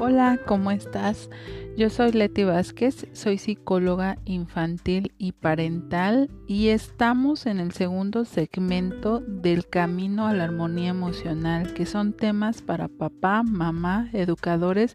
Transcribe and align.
Hola, 0.00 0.38
¿cómo 0.46 0.70
estás? 0.70 1.28
Yo 1.76 1.90
soy 1.90 2.12
Leti 2.12 2.44
Vázquez, 2.44 3.08
soy 3.14 3.36
psicóloga 3.36 4.16
infantil 4.26 5.12
y 5.18 5.32
parental 5.32 6.30
y 6.46 6.68
estamos 6.68 7.46
en 7.46 7.58
el 7.58 7.72
segundo 7.72 8.24
segmento 8.24 9.18
del 9.18 9.66
camino 9.66 10.28
a 10.28 10.34
la 10.34 10.44
armonía 10.44 10.90
emocional, 10.90 11.74
que 11.74 11.84
son 11.84 12.12
temas 12.12 12.62
para 12.62 12.86
papá, 12.86 13.42
mamá, 13.42 14.08
educadores 14.12 14.94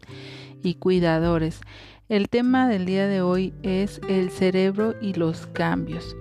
y 0.62 0.76
cuidadores. 0.76 1.60
El 2.08 2.30
tema 2.30 2.66
del 2.66 2.86
día 2.86 3.06
de 3.06 3.20
hoy 3.20 3.52
es 3.62 4.00
el 4.08 4.30
cerebro 4.30 4.94
y 5.02 5.12
los 5.12 5.46
cambios. 5.48 6.16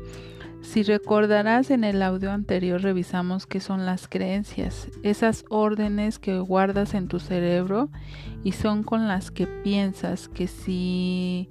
Si 0.64 0.82
recordarás 0.82 1.70
en 1.70 1.84
el 1.84 2.02
audio 2.02 2.32
anterior 2.32 2.82
revisamos 2.82 3.46
qué 3.46 3.60
son 3.60 3.86
las 3.86 4.08
creencias, 4.08 4.88
esas 5.04 5.44
órdenes 5.50 6.20
que 6.20 6.40
guardas 6.40 6.94
en 6.94 7.08
tu 7.08 7.20
cerebro 7.20 7.90
y 8.44 8.54
son 8.54 8.82
con 8.82 9.08
las 9.08 9.30
que 9.30 9.46
piensas 9.46 10.30
que 10.30 10.48
si 10.48 11.50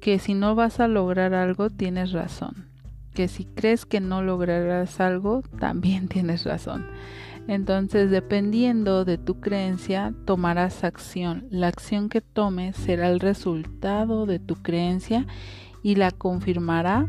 que 0.00 0.18
si 0.18 0.34
no 0.34 0.54
vas 0.54 0.80
a 0.80 0.88
lograr 0.88 1.32
algo 1.32 1.70
tienes 1.70 2.12
razón, 2.12 2.68
que 3.14 3.28
si 3.28 3.46
crees 3.46 3.86
que 3.86 4.00
no 4.00 4.20
lograrás 4.20 5.00
algo 5.00 5.42
también 5.58 6.08
tienes 6.08 6.44
razón. 6.44 6.86
Entonces, 7.46 8.10
dependiendo 8.10 9.04
de 9.04 9.16
tu 9.16 9.40
creencia, 9.40 10.12
tomarás 10.24 10.82
acción. 10.82 11.46
La 11.50 11.68
acción 11.68 12.08
que 12.08 12.20
tomes 12.20 12.74
será 12.76 13.08
el 13.10 13.20
resultado 13.20 14.26
de 14.26 14.38
tu 14.38 14.56
creencia 14.56 15.26
y 15.82 15.96
la 15.96 16.10
confirmará 16.10 17.06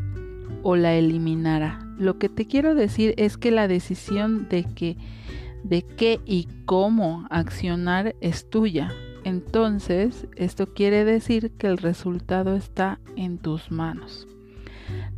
o 0.62 0.76
la 0.76 0.94
eliminará. 0.94 1.80
Lo 1.98 2.18
que 2.18 2.28
te 2.28 2.46
quiero 2.46 2.74
decir 2.74 3.14
es 3.16 3.36
que 3.36 3.50
la 3.50 3.68
decisión 3.68 4.48
de 4.48 4.96
de 5.64 5.82
qué 5.82 6.20
y 6.24 6.48
cómo 6.64 7.26
accionar 7.30 8.14
es 8.20 8.48
tuya. 8.48 8.92
Entonces, 9.24 10.28
esto 10.36 10.72
quiere 10.74 11.04
decir 11.04 11.50
que 11.58 11.66
el 11.66 11.78
resultado 11.78 12.54
está 12.54 13.00
en 13.16 13.38
tus 13.38 13.72
manos. 13.72 14.28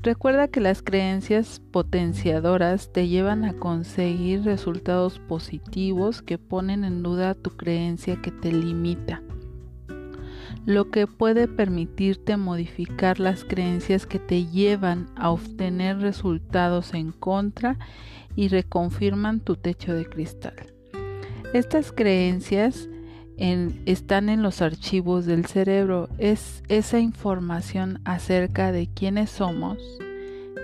Recuerda 0.03 0.48
que 0.48 0.61
las 0.61 0.80
creencias 0.80 1.60
potenciadoras 1.70 2.91
te 2.92 3.08
llevan 3.08 3.44
a 3.44 3.53
conseguir 3.55 4.44
resultados 4.44 5.19
positivos 5.19 6.22
que 6.22 6.38
ponen 6.38 6.84
en 6.84 7.03
duda 7.03 7.34
tu 7.34 7.50
creencia 7.50 8.16
que 8.22 8.31
te 8.31 8.50
limita 8.50 9.22
lo 10.67 10.91
que 10.91 11.06
puede 11.06 11.48
permitirte 11.48 12.37
modificar 12.37 13.20
las 13.20 13.45
creencias 13.45 14.06
que 14.06 14.19
te 14.19 14.47
llevan 14.47 15.09
a 15.17 15.31
obtener 15.31 15.98
resultados 15.98 16.95
en 16.95 17.12
contra 17.12 17.78
y 18.37 18.48
reconfirman 18.48 19.41
tu 19.41 19.56
techo 19.56 19.95
de 19.95 20.06
cristal. 20.06 20.55
Estas 21.55 21.92
creencias 21.92 22.89
están 23.37 24.28
en 24.28 24.42
los 24.42 24.62
archivos 24.62 25.25
del 25.25 25.47
cerebro, 25.47 26.09
es 26.19 26.62
esa 26.69 26.98
información 26.98 28.00
acerca 28.05 28.72
de 28.72 28.89
quiénes 28.89 29.31
somos, 29.31 29.78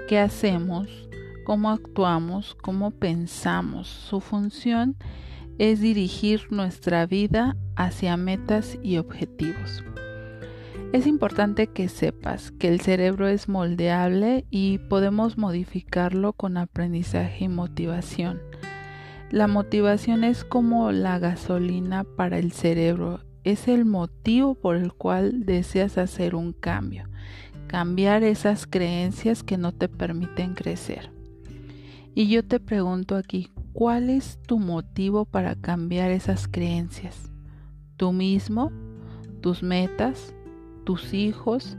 qué 0.08 0.18
hacemos, 0.18 0.88
cómo 1.44 1.70
actuamos, 1.70 2.56
cómo 2.60 2.90
pensamos. 2.90 3.88
Su 3.88 4.20
función 4.20 4.96
es 4.98 5.04
dirigir 5.58 6.46
nuestra 6.50 7.06
vida 7.06 7.56
hacia 7.76 8.16
metas 8.16 8.78
y 8.82 8.98
objetivos. 8.98 9.84
Es 10.92 11.06
importante 11.06 11.66
que 11.66 11.88
sepas 11.88 12.52
que 12.52 12.68
el 12.68 12.80
cerebro 12.80 13.26
es 13.26 13.48
moldeable 13.48 14.46
y 14.50 14.78
podemos 14.78 15.38
modificarlo 15.38 16.32
con 16.32 16.56
aprendizaje 16.56 17.46
y 17.46 17.48
motivación. 17.48 18.40
La 19.30 19.48
motivación 19.48 20.22
es 20.22 20.44
como 20.44 20.92
la 20.92 21.18
gasolina 21.18 22.04
para 22.04 22.38
el 22.38 22.52
cerebro, 22.52 23.20
es 23.42 23.66
el 23.66 23.84
motivo 23.84 24.54
por 24.54 24.76
el 24.76 24.92
cual 24.92 25.44
deseas 25.44 25.98
hacer 25.98 26.36
un 26.36 26.52
cambio, 26.52 27.08
cambiar 27.66 28.22
esas 28.22 28.66
creencias 28.66 29.42
que 29.42 29.58
no 29.58 29.72
te 29.72 29.88
permiten 29.88 30.54
crecer. 30.54 31.10
Y 32.14 32.28
yo 32.28 32.44
te 32.44 32.60
pregunto 32.60 33.16
aquí, 33.16 33.50
¿cuál 33.74 34.08
es 34.08 34.38
tu 34.46 34.58
motivo 34.58 35.26
para 35.26 35.54
cambiar 35.54 36.10
esas 36.10 36.48
creencias? 36.48 37.30
¿Tú 37.98 38.12
mismo? 38.12 38.72
¿Tus 39.42 39.62
metas? 39.62 40.34
tus 40.84 41.14
hijos. 41.14 41.76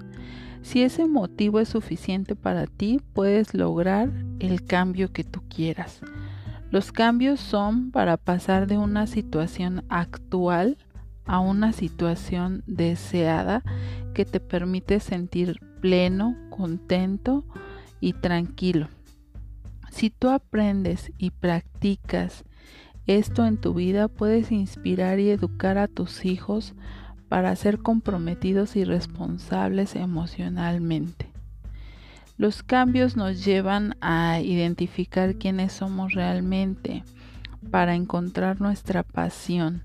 Si 0.62 0.82
ese 0.82 1.06
motivo 1.06 1.60
es 1.60 1.70
suficiente 1.70 2.36
para 2.36 2.66
ti, 2.66 3.00
puedes 3.14 3.54
lograr 3.54 4.12
el 4.40 4.66
cambio 4.66 5.12
que 5.14 5.24
tú 5.24 5.42
quieras. 5.48 6.02
Los 6.72 6.92
cambios 6.92 7.40
son 7.40 7.92
para 7.92 8.18
pasar 8.18 8.68
de 8.68 8.78
una 8.78 9.08
situación 9.08 9.86
actual 9.90 10.78
a 11.26 11.40
una 11.40 11.72
situación 11.72 12.64
deseada 12.66 13.64
que 14.14 14.26
te 14.26 14.40
permite 14.40 15.00
sentir 15.00 15.60
pleno, 15.82 16.36
contento 16.50 17.46
y 18.00 18.14
tranquilo. 18.14 18.90
Si 19.92 20.10
tú 20.10 20.30
aprendes 20.30 21.12
y 21.18 21.32
practicas 21.32 22.44
esto 23.08 23.46
en 23.46 23.58
tu 23.58 23.74
vida, 23.74 24.08
puedes 24.08 24.52
inspirar 24.52 25.20
y 25.20 25.30
educar 25.30 25.78
a 25.78 25.88
tus 25.88 26.26
hijos 26.26 26.74
para 27.30 27.56
ser 27.56 27.80
comprometidos 27.80 28.76
y 28.76 28.84
responsables 28.84 29.96
emocionalmente. 29.96 31.32
Los 32.38 32.64
cambios 32.64 33.16
nos 33.16 33.46
llevan 33.46 33.96
a 34.02 34.42
identificar 34.42 35.36
quiénes 35.36 35.72
somos 35.72 36.14
realmente, 36.14 37.04
para 37.72 37.96
encontrar 37.96 38.62
nuestra 38.62 39.04
pasión, 39.04 39.84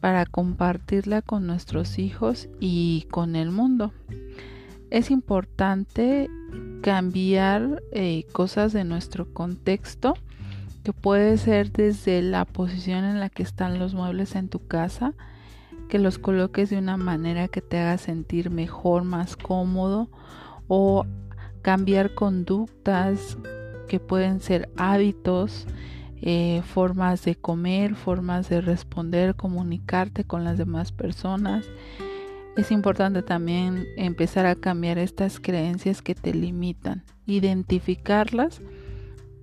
para 0.00 0.24
compartirla 0.24 1.22
con 1.22 1.46
nuestros 1.46 1.98
hijos 1.98 2.48
y 2.60 3.06
con 3.10 3.36
el 3.36 3.50
mundo. 3.50 3.92
Es 4.90 5.10
importante 5.10 6.30
cambiar 6.88 7.82
eh, 7.92 8.24
cosas 8.32 8.72
de 8.72 8.82
nuestro 8.82 9.30
contexto, 9.34 10.14
que 10.84 10.94
puede 10.94 11.36
ser 11.36 11.70
desde 11.70 12.22
la 12.22 12.46
posición 12.46 13.04
en 13.04 13.20
la 13.20 13.28
que 13.28 13.42
están 13.42 13.78
los 13.78 13.92
muebles 13.92 14.34
en 14.36 14.48
tu 14.48 14.66
casa, 14.66 15.12
que 15.90 15.98
los 15.98 16.18
coloques 16.18 16.70
de 16.70 16.78
una 16.78 16.96
manera 16.96 17.48
que 17.48 17.60
te 17.60 17.78
haga 17.78 17.98
sentir 17.98 18.48
mejor, 18.48 19.04
más 19.04 19.36
cómodo 19.36 20.08
o 20.66 21.04
cambiar 21.60 22.14
conductas 22.14 23.36
que 23.86 24.00
pueden 24.00 24.40
ser 24.40 24.70
hábitos, 24.78 25.66
eh, 26.22 26.62
formas 26.64 27.22
de 27.22 27.34
comer, 27.34 27.96
formas 27.96 28.48
de 28.48 28.62
responder, 28.62 29.34
comunicarte 29.34 30.24
con 30.24 30.42
las 30.42 30.56
demás 30.56 30.92
personas. 30.92 31.66
Es 32.56 32.72
importante 32.72 33.22
también 33.22 33.86
empezar 33.96 34.46
a 34.46 34.56
cambiar 34.56 34.98
estas 34.98 35.38
creencias 35.38 36.02
que 36.02 36.14
te 36.14 36.34
limitan, 36.34 37.04
identificarlas 37.26 38.60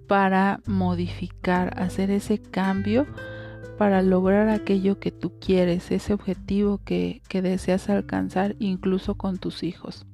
para 0.08 0.62
modificar, 0.66 1.80
hacer 1.80 2.12
ese 2.12 2.40
cambio 2.40 3.08
para 3.78 4.02
lograr 4.02 4.50
aquello 4.50 5.00
que 5.00 5.12
tú 5.12 5.34
quieres, 5.40 5.92
ese 5.92 6.14
objetivo 6.14 6.80
que, 6.84 7.22
deseas 7.30 7.90
alcanzar 7.90 8.56
incluso 8.60 9.16
con 9.16 9.38
tus 9.38 9.64
hijos. 9.64 10.06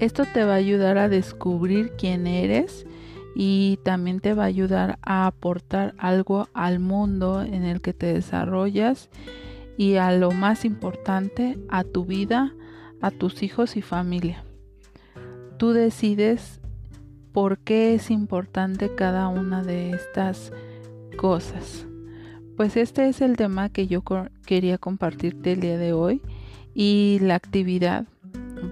Esto 0.00 0.24
te 0.24 0.44
va 0.44 0.54
a 0.54 0.56
ayudar 0.56 0.98
a 0.98 1.08
descubrir 1.08 1.92
quién 1.96 2.26
eres 2.26 2.86
y 3.34 3.78
también 3.84 4.20
te 4.20 4.34
va 4.34 4.44
a 4.44 4.46
ayudar 4.46 4.98
a 5.02 5.26
aportar 5.26 5.94
algo 5.98 6.48
al 6.54 6.78
mundo 6.78 7.42
en 7.42 7.64
el 7.64 7.80
que 7.80 7.92
te 7.92 8.06
desarrollas 8.06 9.08
y 9.76 9.96
a 9.96 10.12
lo 10.12 10.30
más 10.30 10.64
importante, 10.64 11.58
a 11.68 11.84
tu 11.84 12.04
vida, 12.04 12.54
a 13.00 13.10
tus 13.10 13.42
hijos 13.42 13.76
y 13.76 13.82
familia. 13.82 14.44
Tú 15.58 15.72
decides 15.72 16.60
por 17.32 17.58
qué 17.58 17.94
es 17.94 18.10
importante 18.10 18.94
cada 18.94 19.28
una 19.28 19.62
de 19.62 19.90
estas 19.90 20.52
cosas. 21.16 21.86
Pues 22.56 22.76
este 22.76 23.08
es 23.08 23.20
el 23.20 23.36
tema 23.36 23.68
que 23.68 23.86
yo 23.88 24.02
quería 24.46 24.78
compartirte 24.78 25.52
el 25.52 25.60
día 25.60 25.76
de 25.76 25.92
hoy 25.92 26.22
y 26.74 27.18
la 27.20 27.34
actividad 27.34 28.06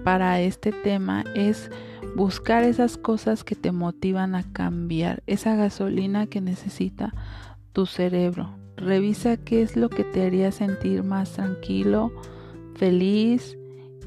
para 0.03 0.39
este 0.41 0.71
tema 0.71 1.23
es 1.35 1.69
buscar 2.15 2.63
esas 2.63 2.97
cosas 2.97 3.43
que 3.43 3.55
te 3.55 3.71
motivan 3.71 4.35
a 4.35 4.43
cambiar, 4.43 5.23
esa 5.27 5.55
gasolina 5.55 6.27
que 6.27 6.41
necesita 6.41 7.13
tu 7.73 7.85
cerebro. 7.85 8.62
Revisa 8.77 9.37
qué 9.37 9.61
es 9.61 9.75
lo 9.75 9.89
que 9.89 10.03
te 10.03 10.25
haría 10.25 10.51
sentir 10.51 11.03
más 11.03 11.33
tranquilo, 11.33 12.11
feliz 12.75 13.57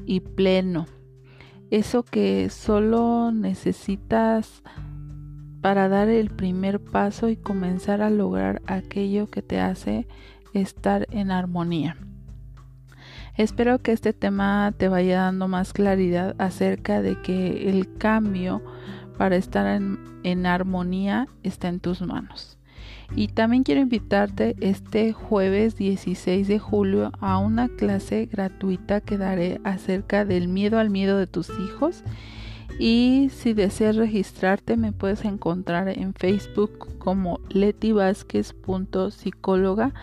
y 0.05 0.19
pleno. 0.19 0.85
Eso 1.69 2.03
que 2.03 2.49
solo 2.49 3.31
necesitas 3.31 4.63
para 5.61 5.89
dar 5.89 6.07
el 6.07 6.29
primer 6.29 6.79
paso 6.79 7.29
y 7.29 7.35
comenzar 7.35 8.01
a 8.01 8.09
lograr 8.09 8.61
aquello 8.67 9.27
que 9.27 9.41
te 9.41 9.59
hace 9.59 10.07
estar 10.53 11.07
en 11.11 11.31
armonía. 11.31 11.97
Espero 13.35 13.79
que 13.79 13.91
este 13.91 14.13
tema 14.13 14.73
te 14.77 14.87
vaya 14.87 15.21
dando 15.21 15.47
más 15.47 15.71
claridad 15.71 16.35
acerca 16.39 17.01
de 17.01 17.21
que 17.21 17.69
el 17.69 17.97
cambio 17.97 18.63
para 19.17 19.35
estar 19.35 19.67
en, 19.67 20.45
armonía 20.45 21.27
está 21.43 21.67
en 21.67 21.79
tus 21.79 22.01
manos. 22.01 22.57
Y 23.15 23.29
también 23.29 23.63
quiero 23.63 23.81
invitarte 23.81 24.55
este 24.59 25.13
jueves 25.13 25.75
16 25.75 26.47
de 26.47 26.59
julio 26.59 27.11
a 27.19 27.37
una 27.37 27.69
clase 27.69 28.25
gratuita 28.25 29.01
que 29.01 29.17
daré 29.17 29.61
acerca 29.63 30.25
del 30.25 30.47
miedo 30.47 30.79
al 30.79 30.89
miedo 30.89 31.17
de 31.17 31.27
tus 31.27 31.49
hijos. 31.49 32.03
Y 32.79 33.29
si 33.33 33.53
deseas 33.53 33.95
registrarte, 33.95 34.77
me 34.77 34.91
puedes 34.91 35.25
encontrar 35.25 35.89
en 35.89 36.13
Facebook 36.13 36.99
como 36.99 37.39
letivasquez.psicóloga. 37.49 39.95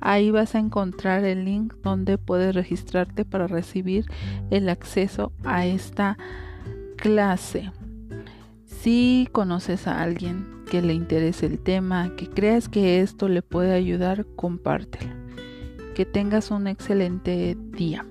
Ahí 0.00 0.30
vas 0.30 0.54
a 0.54 0.58
encontrar 0.58 1.24
el 1.24 1.44
link 1.44 1.74
donde 1.82 2.16
puedes 2.16 2.54
registrarte 2.54 3.26
para 3.26 3.48
recibir 3.48 4.06
el 4.50 4.70
acceso 4.70 5.32
a 5.44 5.66
esta 5.66 6.16
clase. 6.96 7.70
Si 8.64 9.28
conoces 9.32 9.86
a 9.86 10.00
alguien 10.00 10.51
que 10.72 10.80
le 10.80 10.94
interese 10.94 11.44
el 11.44 11.58
tema, 11.58 12.16
que 12.16 12.30
creas 12.30 12.70
que 12.70 13.02
esto 13.02 13.28
le 13.28 13.42
puede 13.42 13.74
ayudar, 13.74 14.24
compártelo. 14.36 15.12
Que 15.94 16.06
tengas 16.06 16.50
un 16.50 16.66
excelente 16.66 17.58
día. 17.72 18.06